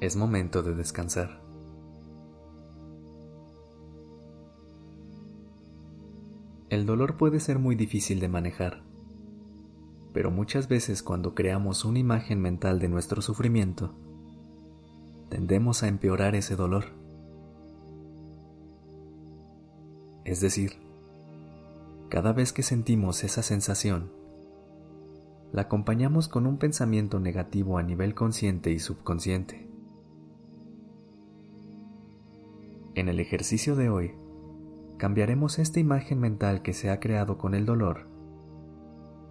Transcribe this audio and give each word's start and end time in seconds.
Es 0.00 0.14
momento 0.14 0.62
de 0.62 0.76
descansar. 0.76 1.42
El 6.68 6.86
dolor 6.86 7.16
puede 7.16 7.40
ser 7.40 7.58
muy 7.58 7.74
difícil 7.74 8.20
de 8.20 8.28
manejar, 8.28 8.84
pero 10.12 10.30
muchas 10.30 10.68
veces 10.68 11.02
cuando 11.02 11.34
creamos 11.34 11.84
una 11.84 11.98
imagen 11.98 12.40
mental 12.40 12.78
de 12.78 12.88
nuestro 12.88 13.22
sufrimiento, 13.22 13.92
tendemos 15.30 15.82
a 15.82 15.88
empeorar 15.88 16.36
ese 16.36 16.54
dolor. 16.54 16.84
Es 20.24 20.40
decir, 20.40 20.74
cada 22.08 22.32
vez 22.32 22.52
que 22.52 22.62
sentimos 22.62 23.24
esa 23.24 23.42
sensación, 23.42 24.12
la 25.52 25.62
acompañamos 25.62 26.28
con 26.28 26.46
un 26.46 26.58
pensamiento 26.58 27.18
negativo 27.18 27.78
a 27.78 27.82
nivel 27.82 28.14
consciente 28.14 28.70
y 28.70 28.78
subconsciente. 28.78 29.67
En 32.98 33.08
el 33.08 33.20
ejercicio 33.20 33.76
de 33.76 33.90
hoy, 33.90 34.16
cambiaremos 34.96 35.60
esta 35.60 35.78
imagen 35.78 36.18
mental 36.18 36.62
que 36.62 36.72
se 36.72 36.90
ha 36.90 36.98
creado 36.98 37.38
con 37.38 37.54
el 37.54 37.64
dolor 37.64 38.08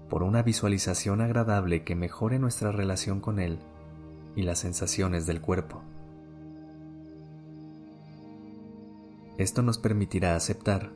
por 0.10 0.24
una 0.24 0.42
visualización 0.42 1.20
agradable 1.20 1.84
que 1.84 1.94
mejore 1.94 2.40
nuestra 2.40 2.72
relación 2.72 3.20
con 3.20 3.42
él 3.42 3.60
y 4.38 4.44
las 4.44 4.60
sensaciones 4.60 5.26
del 5.26 5.42
cuerpo. 5.42 5.82
Esto 9.38 9.64
nos 9.64 9.78
permitirá 9.78 10.38
aceptar, 10.38 10.94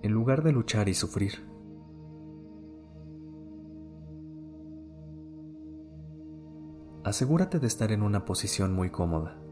en 0.00 0.12
lugar 0.12 0.44
de 0.44 0.52
luchar 0.52 0.88
y 0.88 0.94
sufrir. 0.94 1.46
Asegúrate 7.04 7.58
de 7.58 7.66
estar 7.66 7.92
en 7.92 8.02
una 8.02 8.24
posición 8.24 8.72
muy 8.72 8.88
cómoda. 8.88 9.43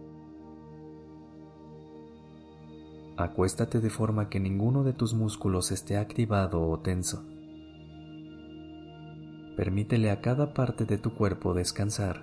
Acuéstate 3.17 3.81
de 3.81 3.91
forma 3.91 4.31
que 4.31 4.41
ninguno 4.41 4.85
de 4.85 4.95
tus 4.95 5.13
músculos 5.13 5.71
esté 5.71 5.99
activado 5.99 6.67
o 6.67 6.79
tenso. 6.81 7.23
Permítele 9.55 10.11
a 10.11 10.23
cada 10.23 10.55
parte 10.55 10.87
de 10.87 10.97
tu 10.97 11.15
cuerpo 11.15 11.53
descansar 11.53 12.23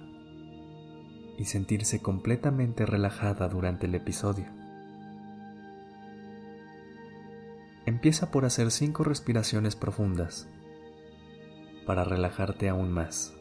y 1.37 1.45
sentirse 1.45 2.01
completamente 2.01 2.87
relajada 2.87 3.47
durante 3.47 3.85
el 3.85 3.93
episodio. 3.93 4.45
Empieza 7.85 8.31
por 8.31 8.45
hacer 8.45 8.71
cinco 8.71 9.03
respiraciones 9.03 9.75
profundas 9.75 10.49
para 11.85 12.03
relajarte 12.03 12.67
aún 12.67 12.91
más. 12.91 13.35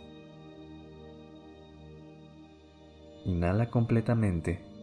Inhala 3.25 3.71
completamente 3.71 4.78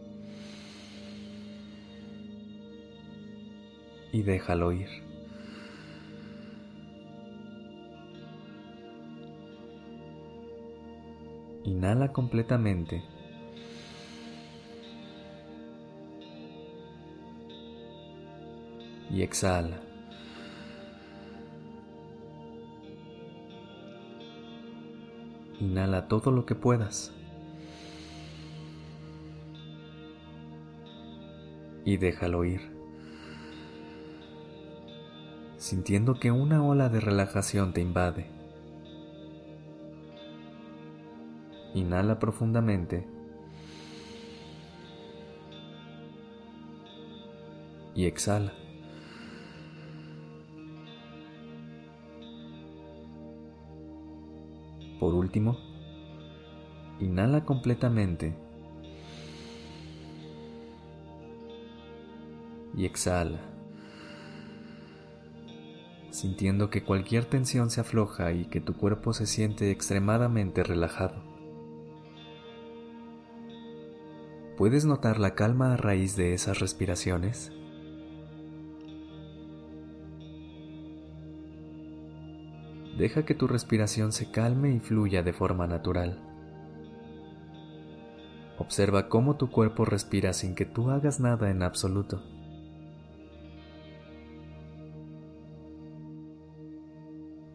y 4.16 4.22
déjalo 4.22 4.72
ir. 4.72 4.88
Inhala 11.64 12.14
completamente. 12.14 13.04
Y 19.10 19.20
exhala. 19.20 19.82
Inhala 25.60 26.08
todo 26.08 26.30
lo 26.30 26.46
que 26.46 26.54
puedas. 26.54 27.12
Y 31.84 31.98
déjalo 31.98 32.46
ir 32.46 32.75
sintiendo 35.58 36.14
que 36.14 36.30
una 36.30 36.62
ola 36.64 36.88
de 36.88 37.00
relajación 37.00 37.72
te 37.72 37.80
invade. 37.80 38.26
Inhala 41.74 42.18
profundamente 42.18 43.06
y 47.94 48.04
exhala. 48.06 48.52
Por 55.00 55.14
último, 55.14 55.58
inhala 57.00 57.44
completamente 57.44 58.34
y 62.74 62.86
exhala 62.86 63.55
sintiendo 66.16 66.70
que 66.70 66.82
cualquier 66.82 67.26
tensión 67.26 67.68
se 67.68 67.82
afloja 67.82 68.32
y 68.32 68.46
que 68.46 68.62
tu 68.62 68.74
cuerpo 68.74 69.12
se 69.12 69.26
siente 69.26 69.70
extremadamente 69.70 70.62
relajado. 70.62 71.22
¿Puedes 74.56 74.86
notar 74.86 75.20
la 75.20 75.34
calma 75.34 75.74
a 75.74 75.76
raíz 75.76 76.16
de 76.16 76.32
esas 76.32 76.58
respiraciones? 76.58 77.52
Deja 82.96 83.26
que 83.26 83.34
tu 83.34 83.46
respiración 83.46 84.12
se 84.12 84.30
calme 84.30 84.72
y 84.72 84.80
fluya 84.80 85.22
de 85.22 85.34
forma 85.34 85.66
natural. 85.66 86.22
Observa 88.56 89.10
cómo 89.10 89.36
tu 89.36 89.50
cuerpo 89.50 89.84
respira 89.84 90.32
sin 90.32 90.54
que 90.54 90.64
tú 90.64 90.88
hagas 90.88 91.20
nada 91.20 91.50
en 91.50 91.62
absoluto. 91.62 92.22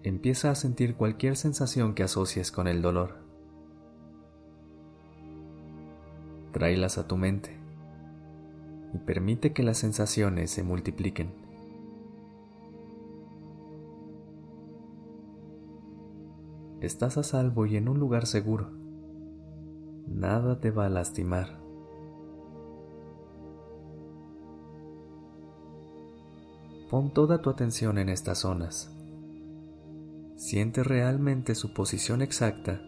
Empieza 0.04 0.50
a 0.50 0.56
sentir 0.56 0.96
cualquier 0.96 1.36
sensación 1.36 1.94
que 1.94 2.04
asocies 2.04 2.52
con 2.52 2.68
el 2.68 2.82
dolor. 2.82 3.16
Tráelas 6.52 6.98
a 6.98 7.08
tu 7.08 7.18
mente 7.18 7.58
y 8.94 8.98
permite 8.98 9.54
que 9.54 9.64
las 9.64 9.78
sensaciones 9.78 10.52
se 10.52 10.64
multipliquen. 10.64 11.32
Estás 16.82 17.18
a 17.18 17.24
salvo 17.24 17.68
y 17.68 17.78
en 17.78 17.88
un 17.88 18.00
lugar 18.00 18.26
seguro. 18.26 18.72
Nada 20.08 20.60
te 20.60 20.72
va 20.72 20.88
a 20.88 20.90
lastimar. 20.90 21.62
Pon 26.90 27.14
toda 27.14 27.42
tu 27.42 27.50
atención 27.52 28.00
en 28.00 28.10
estas 28.10 28.40
zonas 28.40 29.01
Siente 30.52 30.84
realmente 30.84 31.56
su 31.56 31.72
posición 31.72 32.22
exacta 32.22 32.82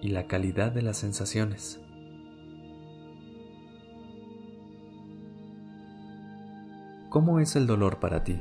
y 0.00 0.10
la 0.10 0.28
calidad 0.28 0.70
de 0.70 0.82
las 0.82 0.96
sensaciones. 0.96 1.80
¿Cómo 7.10 7.40
es 7.40 7.56
el 7.56 7.66
dolor 7.66 7.98
para 7.98 8.22
ti? 8.22 8.40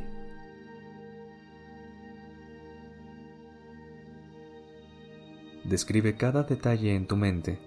Describe 5.63 6.17
cada 6.17 6.43
detalle 6.43 6.93
en 6.93 7.07
tu 7.07 7.15
mente 7.15 7.57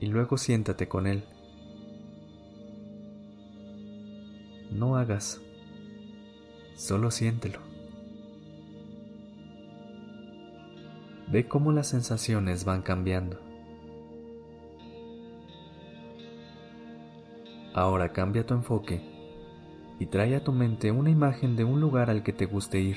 y 0.00 0.06
luego 0.06 0.38
siéntate 0.38 0.88
con 0.88 1.06
él. 1.06 1.22
No 4.72 4.96
hagas, 4.96 5.40
solo 6.74 7.12
siéntelo. 7.12 7.75
Ve 11.28 11.48
cómo 11.48 11.72
las 11.72 11.88
sensaciones 11.88 12.64
van 12.64 12.82
cambiando. 12.82 13.40
Ahora 17.74 18.12
cambia 18.12 18.46
tu 18.46 18.54
enfoque 18.54 19.02
y 19.98 20.06
trae 20.06 20.36
a 20.36 20.44
tu 20.44 20.52
mente 20.52 20.92
una 20.92 21.10
imagen 21.10 21.56
de 21.56 21.64
un 21.64 21.80
lugar 21.80 22.10
al 22.10 22.22
que 22.22 22.32
te 22.32 22.46
guste 22.46 22.80
ir. 22.80 22.96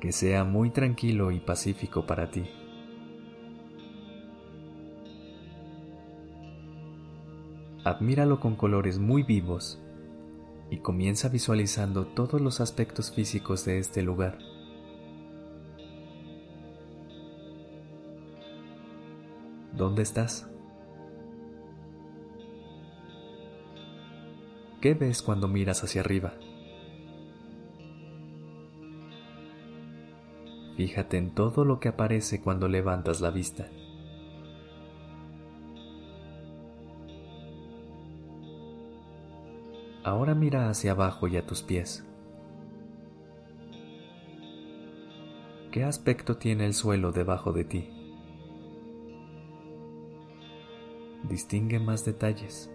que 0.00 0.12
sea 0.12 0.44
muy 0.44 0.70
tranquilo 0.70 1.32
y 1.32 1.40
pacífico 1.40 2.06
para 2.06 2.30
ti. 2.30 2.44
Admíralo 7.84 8.38
con 8.38 8.54
colores 8.54 8.98
muy 8.98 9.22
vivos 9.22 9.80
y 10.70 10.78
comienza 10.78 11.28
visualizando 11.28 12.06
todos 12.06 12.40
los 12.40 12.60
aspectos 12.60 13.10
físicos 13.10 13.64
de 13.64 13.78
este 13.78 14.02
lugar. 14.02 14.38
¿Dónde 19.78 20.02
estás? 20.02 20.50
¿Qué 24.80 24.94
ves 24.94 25.22
cuando 25.22 25.46
miras 25.46 25.84
hacia 25.84 26.00
arriba? 26.00 26.34
Fíjate 30.76 31.16
en 31.16 31.32
todo 31.32 31.64
lo 31.64 31.78
que 31.78 31.90
aparece 31.90 32.40
cuando 32.40 32.66
levantas 32.66 33.20
la 33.20 33.30
vista. 33.30 33.68
Ahora 40.02 40.34
mira 40.34 40.70
hacia 40.70 40.90
abajo 40.90 41.28
y 41.28 41.36
a 41.36 41.46
tus 41.46 41.62
pies. 41.62 42.04
¿Qué 45.70 45.84
aspecto 45.84 46.36
tiene 46.36 46.66
el 46.66 46.74
suelo 46.74 47.12
debajo 47.12 47.52
de 47.52 47.62
ti? 47.62 47.97
Distingue 51.28 51.78
más 51.78 52.04
detalles. 52.04 52.70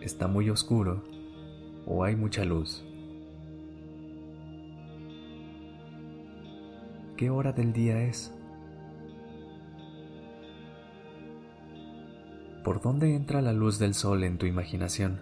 ¿Está 0.00 0.26
muy 0.26 0.48
oscuro 0.48 1.04
o 1.86 2.02
hay 2.02 2.16
mucha 2.16 2.44
luz? 2.44 2.84
¿Qué 7.18 7.30
hora 7.30 7.52
del 7.52 7.72
día 7.72 8.00
es? 8.04 8.32
¿Por 12.64 12.80
dónde 12.80 13.14
entra 13.14 13.42
la 13.42 13.52
luz 13.52 13.78
del 13.78 13.94
sol 13.94 14.24
en 14.24 14.38
tu 14.38 14.46
imaginación? 14.46 15.20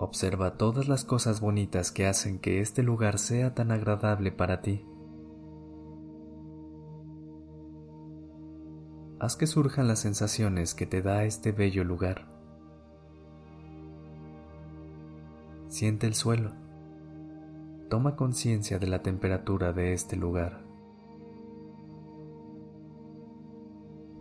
Observa 0.00 0.56
todas 0.56 0.86
las 0.86 1.04
cosas 1.04 1.40
bonitas 1.40 1.90
que 1.90 2.06
hacen 2.06 2.38
que 2.38 2.60
este 2.60 2.84
lugar 2.84 3.18
sea 3.18 3.54
tan 3.54 3.72
agradable 3.72 4.30
para 4.30 4.62
ti. 4.62 4.86
Haz 9.18 9.34
que 9.34 9.48
surjan 9.48 9.88
las 9.88 9.98
sensaciones 9.98 10.76
que 10.76 10.86
te 10.86 11.02
da 11.02 11.24
este 11.24 11.50
bello 11.50 11.82
lugar. 11.82 12.28
Siente 15.66 16.06
el 16.06 16.14
suelo. 16.14 16.52
Toma 17.90 18.14
conciencia 18.14 18.78
de 18.78 18.86
la 18.86 19.02
temperatura 19.02 19.72
de 19.72 19.94
este 19.94 20.14
lugar. 20.14 20.62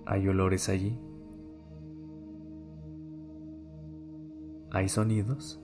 ¿Hay 0.08 0.28
olores 0.28 0.70
allí? 0.70 1.00
¿Hay 4.72 4.90
sonidos? 4.90 5.62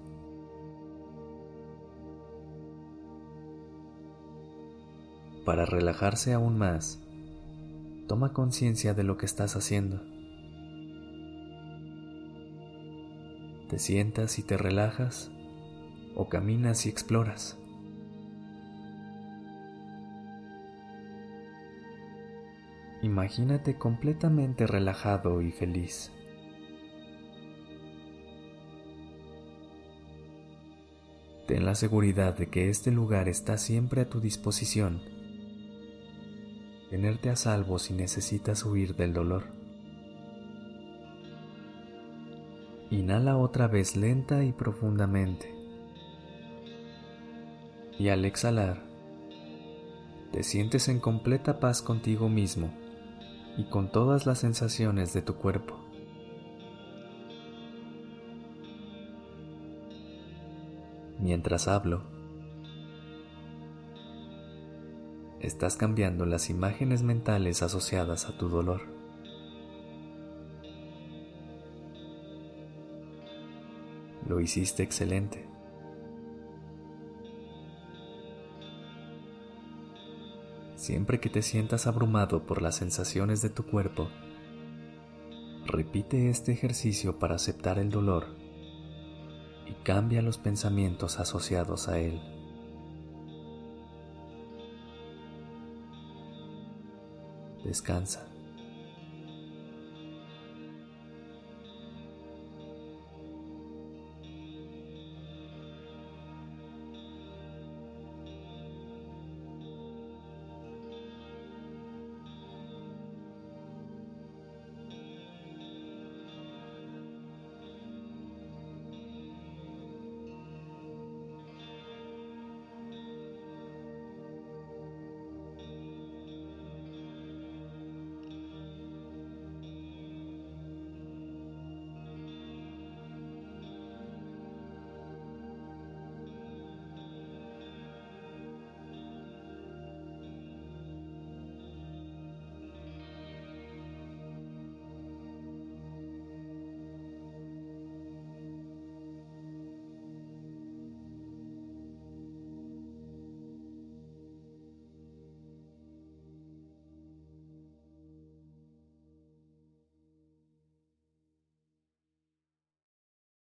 Para 5.45 5.65
relajarse 5.65 6.33
aún 6.33 6.57
más, 6.57 7.01
toma 8.07 8.31
conciencia 8.31 8.93
de 8.93 9.03
lo 9.03 9.17
que 9.17 9.25
estás 9.25 9.55
haciendo. 9.57 10.01
Te 13.67 13.77
sientas 13.77 14.39
y 14.39 14.43
te 14.43 14.55
relajas 14.55 15.31
o 16.15 16.29
caminas 16.29 16.85
y 16.85 16.89
exploras. 16.89 17.57
Imagínate 23.01 23.77
completamente 23.77 24.65
relajado 24.65 25.41
y 25.41 25.51
feliz. 25.51 26.13
Ten 31.47 31.65
la 31.65 31.75
seguridad 31.75 32.37
de 32.37 32.47
que 32.47 32.69
este 32.69 32.91
lugar 32.91 33.27
está 33.27 33.57
siempre 33.57 34.01
a 34.01 34.09
tu 34.09 34.21
disposición. 34.21 35.01
Tenerte 36.93 37.31
a 37.31 37.35
salvo 37.35 37.79
si 37.79 37.91
necesitas 37.95 38.63
huir 38.63 38.95
del 38.95 39.13
dolor. 39.13 39.45
Inhala 42.91 43.35
otra 43.35 43.67
vez 43.67 43.97
lenta 43.97 44.43
y 44.43 44.51
profundamente 44.51 45.51
y 47.97 48.09
al 48.09 48.25
exhalar, 48.25 48.83
te 50.31 50.43
sientes 50.43 50.87
en 50.87 50.99
completa 50.99 51.59
paz 51.59 51.81
contigo 51.81 52.29
mismo 52.29 52.71
y 53.57 53.63
con 53.71 53.91
todas 53.91 54.27
las 54.27 54.37
sensaciones 54.37 55.13
de 55.13 55.23
tu 55.23 55.33
cuerpo. 55.33 55.75
Mientras 61.17 61.67
hablo, 61.67 62.12
estás 65.43 65.75
cambiando 65.75 66.25
las 66.25 66.49
imágenes 66.49 67.03
mentales 67.03 67.61
asociadas 67.61 68.25
a 68.25 68.37
tu 68.37 68.47
dolor. 68.47 68.81
Lo 74.27 74.39
hiciste 74.39 74.83
excelente. 74.83 75.45
Siempre 80.75 81.19
que 81.19 81.29
te 81.29 81.41
sientas 81.41 81.87
abrumado 81.87 82.45
por 82.45 82.61
las 82.61 82.75
sensaciones 82.75 83.41
de 83.41 83.49
tu 83.49 83.65
cuerpo, 83.65 84.09
repite 85.65 86.29
este 86.29 86.53
ejercicio 86.53 87.19
para 87.19 87.35
aceptar 87.35 87.79
el 87.79 87.89
dolor 87.89 88.27
y 89.65 89.73
cambia 89.83 90.21
los 90.21 90.37
pensamientos 90.37 91.19
asociados 91.19 91.89
a 91.89 91.99
él. 91.99 92.32
Descansa. 97.63 98.32